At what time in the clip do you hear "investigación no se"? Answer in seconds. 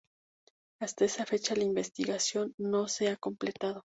1.63-3.09